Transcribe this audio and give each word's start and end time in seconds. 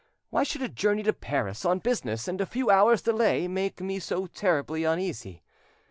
Why 0.31 0.41
should 0.41 0.63
a 0.63 0.67
journey 0.67 1.03
to 1.03 1.13
Paris 1.13 1.63
on 1.63 1.77
business, 1.77 2.27
and 2.27 2.41
a 2.41 2.47
few 2.47 2.71
hours' 2.71 3.03
delay, 3.03 3.47
make, 3.47 3.81
me 3.81 3.99
so 3.99 4.25
terribly 4.25 4.83
uneasy? 4.83 5.43